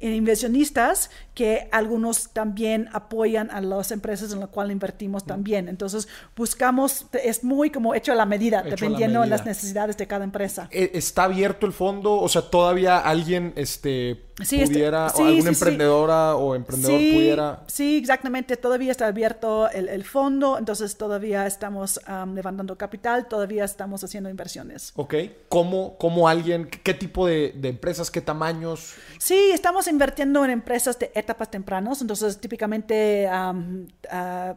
[0.00, 5.68] inversionistas que algunos también apoyan a las empresas en las cuales invertimos también.
[5.68, 10.24] Entonces, buscamos, es muy como hecho a la medida, dependiendo de las necesidades de cada
[10.24, 10.66] empresa.
[10.70, 12.14] E, ¿Está abierto el fondo?
[12.14, 17.60] O sea, ¿todavía alguien este, pudiera, o alguna emprendedora o emprendedor pudiera...?
[17.66, 18.56] Sí, exactamente.
[18.56, 22.00] Todavía está abierto el, fondo, entonces todavía estamos
[22.34, 24.92] levantando capital, todavía estamos haciendo inversiones.
[24.96, 25.14] Ok.
[25.50, 28.94] ¿Cómo, cómo alguien, qué tipo de, de empresas, qué tamaños?
[29.18, 34.54] Sí, estamos invirtiendo en empresas de etapas tempranas, entonces típicamente ah,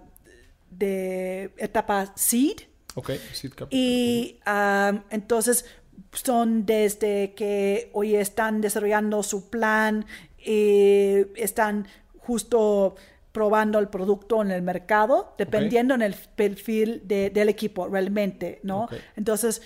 [0.69, 2.57] de etapa seed.
[2.95, 3.69] Ok, seed capital.
[3.71, 4.39] Y
[5.09, 5.65] entonces
[6.13, 10.05] son desde que hoy están desarrollando su plan,
[10.45, 12.95] y están justo
[13.31, 18.87] probando el producto en el mercado, dependiendo en el perfil del equipo realmente, ¿no?
[19.15, 19.61] Entonces,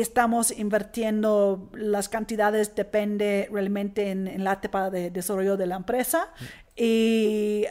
[0.00, 6.28] estamos invirtiendo las cantidades depende realmente en, la etapa de desarrollo de la empresa
[6.76, 7.64] y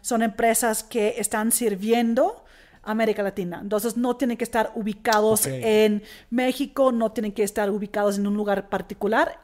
[0.00, 2.44] son empresas que están sirviendo
[2.86, 3.58] América Latina.
[3.60, 8.34] Entonces no tienen que estar ubicados en México, no tienen que estar ubicados en un
[8.34, 9.40] lugar particular,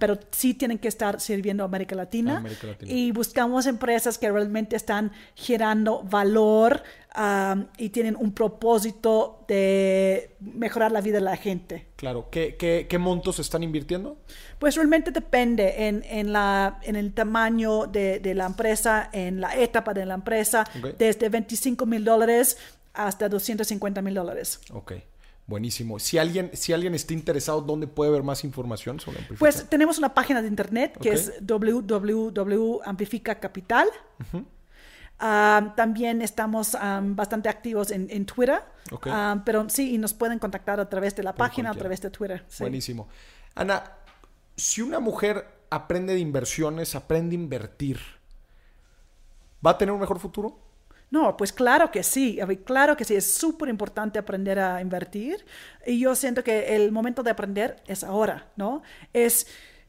[0.00, 2.42] pero sí tienen que estar sirviendo a América Latina.
[2.80, 6.82] Y buscamos empresas que realmente están generando valor
[7.78, 11.86] y tienen un propósito de mejorar la vida de la gente.
[11.96, 12.28] Claro.
[12.30, 14.18] ¿Qué, qué, qué montos están invirtiendo?
[14.58, 19.56] Pues realmente depende en, en, la, en el tamaño de, de, la empresa, en la
[19.56, 20.64] etapa de la empresa,
[20.98, 22.58] desde 25 mil dólares
[22.92, 24.60] hasta 250 mil dólares.
[24.72, 24.94] Ok.
[25.46, 26.00] Buenísimo.
[26.00, 29.38] Si alguien, si alguien está interesado, ¿dónde puede ver más información sobre Amplifica?
[29.38, 33.86] Pues tenemos una página de internet que es www.amplificacapital.
[35.18, 38.62] Ah, también estamos bastante activos en, Twitter.
[39.06, 42.10] Ah, pero sí, y nos pueden contactar a través de la página, a través de
[42.10, 42.44] Twitter.
[42.58, 43.08] Buenísimo.
[43.54, 43.82] Ana,
[44.56, 48.00] si una mujer aprende de inversiones, aprende a invertir,
[49.64, 50.58] ¿va a tener un mejor futuro?
[51.10, 55.46] No, pues claro que sí, claro que sí, es súper importante aprender a invertir
[55.86, 58.82] y yo siento que el momento de aprender es ahora, ¿no?
[59.12, 59.46] Es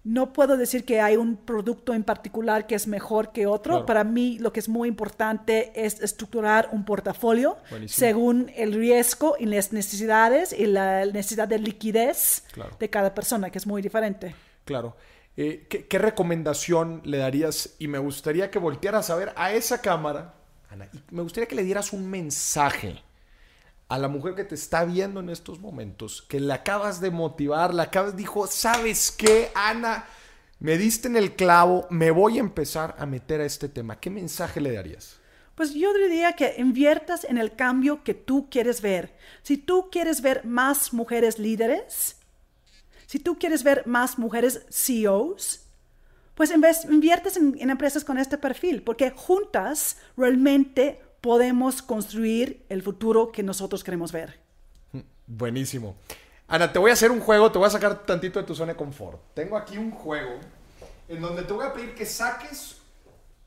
[0.08, 3.74] no puedo decir que hay un producto en particular que es mejor que otro.
[3.74, 3.86] Claro.
[3.86, 8.00] Para mí lo que es muy importante es estructurar un portafolio Buenísimo.
[8.08, 12.78] según el riesgo y las necesidades y la necesidad de liquidez Claro.
[12.80, 14.34] de cada persona, que es muy diferente.
[14.64, 14.96] Claro.
[15.36, 17.76] Eh, ¿qué, qué recomendación le darías?
[17.78, 20.36] Y me gustaría que voltearas a ver a esa cámara,
[20.70, 23.04] Ana, y me gustaría que le dieras un mensaje
[23.90, 27.74] a la mujer que te está viendo en estos momentos, que le acabas de motivar,
[27.74, 30.06] le acabas, dijo, ¿sabes qué, Ana?
[30.60, 34.00] Me diste en el clavo, me voy a empezar a meter a este tema.
[34.00, 35.18] ¿Qué mensaje le darías?
[35.56, 39.16] Pues yo diría que inviertas en el cambio que tú quieres ver.
[39.44, 42.18] Si tú quieres ver más mujeres líderes,
[43.06, 45.62] si tú quieres ver más mujeres CEOs,
[46.36, 53.34] pues inviertes en, en empresas con este perfil, porque juntas realmente podemos construir el futuro
[53.34, 54.40] que nosotros queremos ver.
[55.26, 55.98] Buenísimo.
[56.48, 58.72] Ana, te voy a hacer un juego, te voy a sacar tantito de tu zona
[58.72, 59.20] de confort.
[59.34, 60.36] Tengo aquí un juego
[61.10, 62.78] en donde te voy a pedir que saques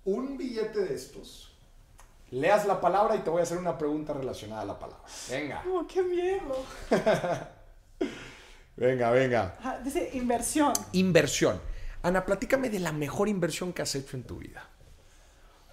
[0.04, 1.54] un billete de estos,
[2.30, 5.06] leas la palabra y te voy a hacer una pregunta relacionada a la palabra.
[5.30, 6.62] Venga, ¡Oh, qué miedo!
[8.76, 9.80] venga, venga.
[9.82, 10.74] dice inversión.
[10.92, 11.58] Inversión.
[12.02, 14.68] Ana, platícame de la mejor inversión que has hecho en tu vida.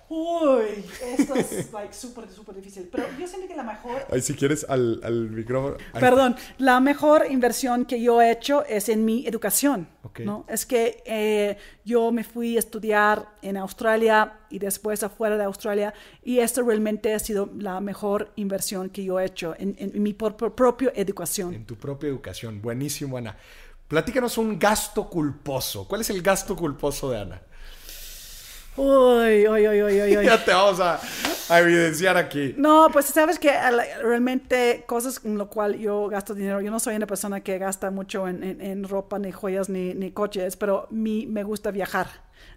[0.09, 2.87] Uy, esto es like súper, súper difícil.
[2.91, 5.75] Pero yo siento que la mejor Ay, si quieres al, al micrófono.
[5.91, 9.89] Ay, Perdón, la mejor inversión que yo he hecho es en mi educación.
[10.03, 10.19] Ok.
[10.21, 10.45] ¿no?
[10.47, 15.93] Es que eh, yo me fui a estudiar en Australia y después afuera de Australia
[16.23, 20.13] y esto realmente ha sido la mejor inversión que yo he hecho en, en mi
[20.13, 21.53] por- por- propia educación.
[21.53, 22.61] En tu propia educación.
[22.61, 23.35] Buenísimo, Ana.
[23.89, 25.85] Platícanos un gasto culposo.
[25.87, 27.41] ¿Cuál es el gasto culposo de Ana?
[28.77, 30.25] Uy, uy, uy, uy, uy.
[30.25, 30.99] Ya te vamos a,
[31.49, 32.53] a evidenciar aquí.
[32.57, 33.51] No, pues sabes que
[34.01, 37.89] realmente cosas en lo cual yo gasto dinero, yo no soy una persona que gasta
[37.91, 42.07] mucho en, en- en ropa, ni joyas, ni, ni coches, pero mi, me gusta viajar.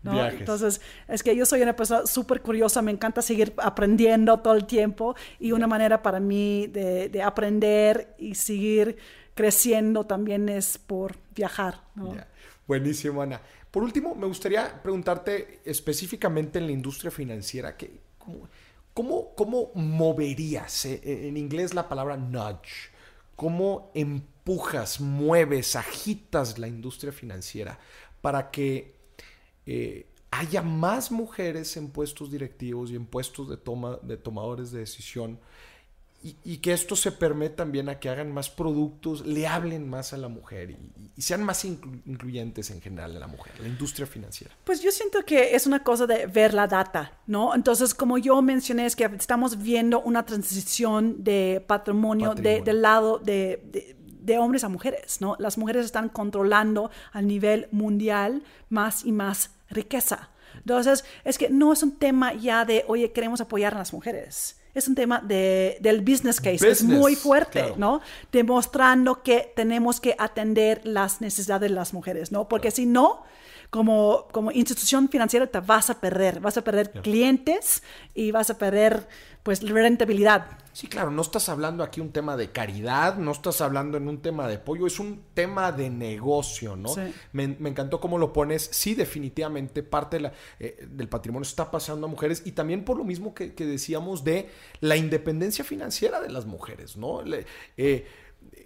[0.03, 0.13] ¿no?
[0.13, 0.41] Viajes.
[0.41, 4.67] Entonces, es que yo soy una persona súper curiosa, me encanta seguir aprendiendo todo el
[4.67, 8.97] tiempo y una manera para mí de, de aprender y seguir
[9.35, 11.81] creciendo también es por viajar.
[12.67, 13.41] Buenísimo, Ana.
[13.71, 18.01] Por último, me gustaría preguntarte específicamente en la industria financiera, que,
[18.95, 22.91] ¿cómo, cómo, moverías, eh, en inglés la palabra nudge,
[23.37, 27.79] cómo empujas, mueves, agitas la industria financiera
[28.21, 28.95] para que
[29.67, 34.81] eh, haya más mujeres en puestos directivos y en puestos de, toma, de tomadores de
[34.81, 35.39] decisión
[36.23, 40.13] y, y que esto se permita también a que hagan más productos, le hablen más
[40.13, 40.77] a la mujer y,
[41.17, 44.55] y sean más inclu- incluyentes en general a la mujer, la industria financiera.
[44.65, 47.55] Pues yo siento que es una cosa de ver la data, ¿no?
[47.55, 53.19] Entonces, como yo mencioné, es que estamos viendo una transición de patrimonio, de- del lado
[53.19, 55.37] de, de- de hombres a mujeres, ¿no?
[55.39, 60.29] Las mujeres están controlando a nivel mundial más y más riqueza.
[60.57, 64.60] Entonces, es que no es un tema ya de, oye, queremos apoyar a las mujeres.
[64.75, 67.75] Es un tema de, del business case, es muy fuerte, claro.
[67.77, 68.01] ¿no?
[68.31, 72.49] Demostrando que tenemos que atender las necesidades de las mujeres, ¿no?
[72.49, 73.25] Porque si no,
[73.71, 77.83] como, como institución financiera te vas a perder, vas a perder clientes
[78.15, 79.07] y vas a perder,
[79.43, 80.59] pues, rentabilidad.
[80.73, 84.23] Sí, claro, no estás hablando aquí un tema de caridad, no estás hablando en un
[84.23, 86.89] tema de apoyo, es un tema de negocio, ¿no?
[86.89, 87.03] Sí.
[87.33, 88.69] Me, me encantó cómo lo pones.
[88.73, 92.97] Sí, definitivamente parte de la, eh, del patrimonio está pasando a mujeres y también por
[92.97, 94.49] lo mismo que, que decíamos de
[94.81, 97.23] la independencia financiera de las mujeres, ¿no?
[97.23, 98.07] Le- eh,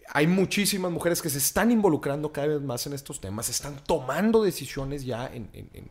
[0.08, 4.42] hay muchísimas mujeres que se están involucrando cada vez más en estos temas, están tomando
[4.42, 5.90] decisiones ya en, en- en-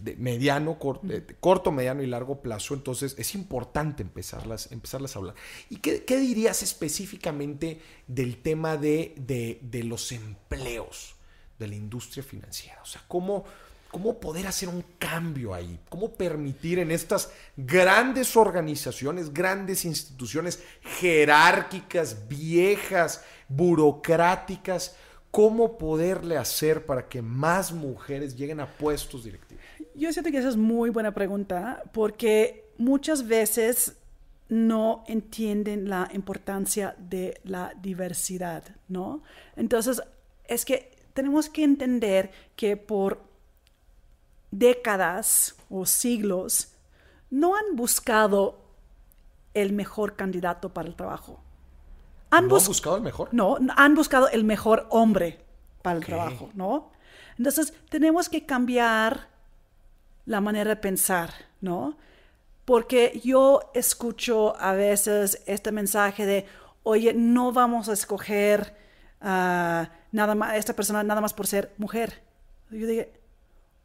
[0.00, 2.74] de mediano, de corto, mediano y largo plazo.
[2.74, 5.34] Entonces es importante empezarlas, empezarlas a hablar.
[5.70, 11.14] ¿Y qué, qué dirías específicamente del tema de, de- de los empleos
[11.58, 12.80] de la industria financiera?
[12.82, 13.44] O sea, ¿cómo,
[13.90, 15.78] ¿cómo poder hacer un cambio ahí?
[15.88, 20.62] ¿Cómo permitir en estas grandes organizaciones, grandes instituciones
[21.00, 24.96] jerárquicas, viejas, burocráticas,
[25.30, 29.62] cómo poderle hacer para que más mujeres lleguen a puestos directivos?
[29.94, 33.96] Yo siento que esa es muy buena pregunta porque muchas veces
[34.48, 39.22] no entienden la importancia de la diversidad, ¿no?
[39.56, 40.00] Entonces,
[40.44, 43.27] es que tenemos que entender que por
[44.50, 46.74] décadas o siglos
[47.30, 48.58] no han buscado
[49.54, 51.40] el mejor candidato para el trabajo.
[52.30, 53.28] ¿No han bus- buscado el mejor?
[53.32, 55.44] no, han buscado el mejor hombre
[55.82, 56.90] para el trabajo, ¿no?
[57.38, 59.28] Entonces, tenemos que cambiar
[60.26, 61.96] la manera de pensar, ¿no?
[62.64, 66.46] Porque yo escucho a veces este mensaje de,
[66.82, 68.76] oye, no vamos a escoger
[69.20, 72.22] a nada más, esta persona nada más por ser mujer,
[72.70, 73.12] Yo dije,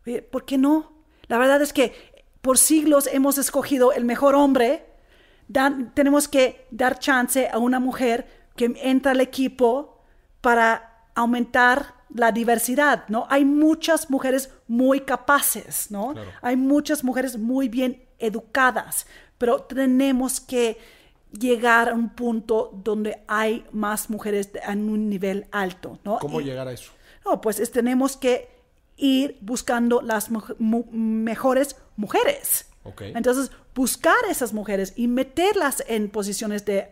[0.05, 0.93] oye, ¿por qué no?
[1.27, 1.93] La verdad es que
[2.41, 4.85] por siglos hemos escogido el mejor hombre.
[5.93, 10.01] tenemos que dar chance a una mujer que entra al equipo
[10.41, 13.25] para aumentar la diversidad, ¿no?
[13.29, 16.13] Hay muchas mujeres muy capaces, ¿no?
[16.41, 20.77] Hay muchas mujeres muy bien educadas, pero tenemos que
[21.31, 26.19] llegar a un punto donde hay más mujeres en un nivel alto, ¿no?
[26.19, 26.91] ¿Cómo llegar a eso?
[27.25, 28.52] No, pues tenemos que
[28.97, 30.29] ir buscando las
[30.59, 32.65] mejores mujeres.
[32.99, 36.89] Entonces, buscar esas mujeres y meterlas en posiciones de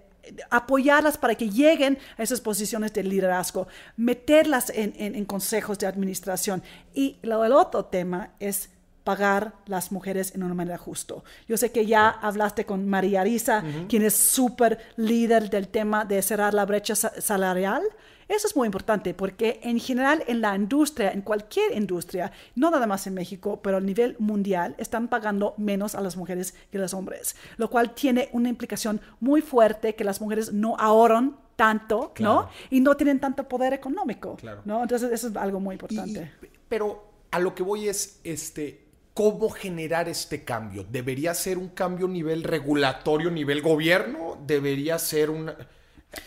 [0.49, 6.64] apoyarlas para que lleguen a esas posiciones de liderazgo, meterlas en, consejos de administración.
[6.93, 8.70] Y el otro tema es
[9.04, 11.16] pagar las mujeres en una manera justa.
[11.47, 16.22] Yo sé que ya hablaste con María Arisa, quien es súper líder del tema de
[16.22, 17.84] cerrar la brecha salarial.
[18.32, 22.88] Eso es muy importante porque en general en la industria, en cualquier industria, no nada
[22.88, 26.82] más en México, pero a nivel mundial, están pagando menos a las mujeres que a
[26.82, 32.14] los hombres, lo cual tiene una implicación muy fuerte que las mujeres no ahorran tanto,
[32.20, 32.48] ¿no?
[32.70, 34.82] Y no tienen tanto poder económico, ¿no?
[34.82, 36.32] Entonces eso es algo muy importante.
[36.70, 40.86] pero a lo que voy es, este, ¿cómo generar este cambio?
[40.90, 44.38] ¿Debería ser un cambio a nivel regulatorio, nivel gobierno?
[44.48, 45.52] ¿Debería ser un,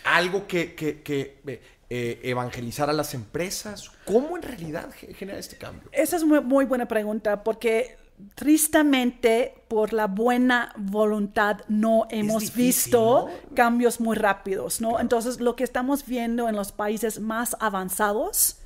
[0.04, 1.60] algo que, que, que
[1.96, 3.92] eh, evangelizar a las empresas?
[4.04, 5.88] ¿Cómo en realidad genera este cambio?
[5.92, 7.96] Esa es muy, muy buena pregunta porque
[8.34, 14.98] tristemente por la buena voluntad no hemos visto cambios muy rápidos, ¿no?
[14.98, 18.56] Entonces lo que estamos viendo en los países más avanzados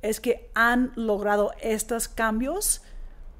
[0.00, 2.82] es que han logrado estos cambios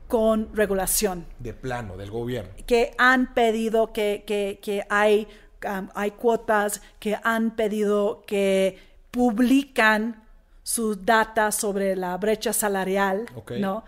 [0.09, 1.25] con regulación.
[1.39, 2.51] De plano, del gobierno.
[2.67, 5.29] Que han pedido que, que, que hay,
[5.65, 10.23] um, hay cuotas, que han pedido que publican
[10.63, 13.27] sus datos sobre la brecha salarial,
[13.61, 13.85] ¿no?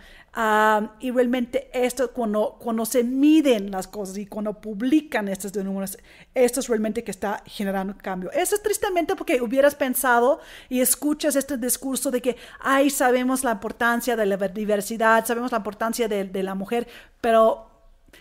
[1.00, 5.98] y realmente esto, cuando, cuando se miden las cosas y cuando publican estos números,
[6.32, 8.30] esto es realmente que está generando cambio.
[8.30, 10.38] Eso es tristemente porque hubieras pensado
[10.68, 15.58] y escuchas este discurso de que, ay, sabemos la importancia de la diversidad, sabemos la
[15.58, 16.86] importancia de, de la mujer,
[17.20, 17.68] pero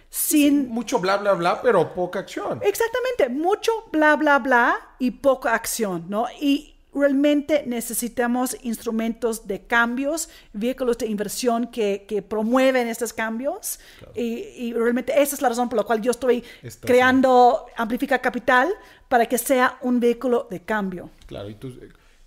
[0.10, 0.70] sin...
[0.70, 2.60] mucho bla, bla, bla, pero poca acción.
[2.64, 6.26] Exactamente, mucho bla, bla, bla y poca acción, ¿no?
[6.40, 13.80] Y realmente necesitamos instrumentos de cambios, vehículos de inversión que, que promueven estos cambios.
[14.16, 16.44] Y, realmente esa es la razón por la cual yo estoy
[16.82, 18.70] creando Amplifica Capital
[19.08, 21.10] para que sea un vehículo de cambio.
[21.28, 21.72] Claro, y tú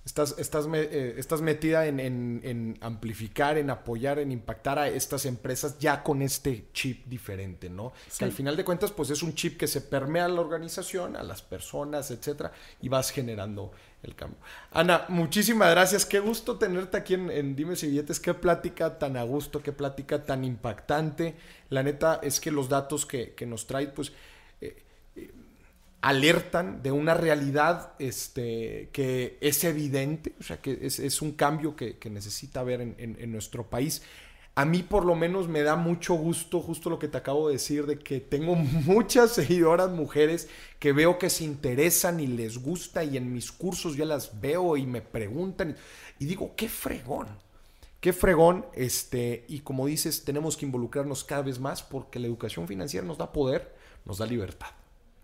[0.03, 6.03] Estás, estás, eh, estás metida en, amplificar, en apoyar, en impactar a estas empresas ya
[6.03, 7.93] con este chip diferente, ¿no?
[8.19, 11.17] Que al final de cuentas, pues es un chip que se permea a la organización,
[11.17, 12.51] a las personas, etcétera,
[12.81, 14.39] y vas generando el cambio.
[14.73, 16.07] Ana, muchísimas gracias.
[16.07, 18.21] Qué gusto tenerte aquí en, Dime si Billetes.
[18.21, 21.35] Qué plática tan a gusto, qué plática tan impactante.
[21.69, 24.13] La neta es que los datos que, nos trae, pues
[26.03, 31.99] alertan de una realidad este, que es evidente, o sea, que es, un cambio que,
[32.11, 34.03] necesita haber en, nuestro país.
[34.61, 37.55] A mí por lo menos me da mucho gusto, justo lo que te acabo de
[37.55, 38.55] decir, de que tengo
[38.85, 43.97] muchas seguidoras mujeres que veo que se interesan y les gusta y en mis cursos
[43.97, 45.79] ya las veo y me preguntan
[46.19, 47.29] y, digo, qué fregón,
[48.03, 52.69] qué fregón, este, y como dices, tenemos que involucrarnos cada vez más porque la educación
[52.69, 54.73] financiera nos da poder, nos da libertad.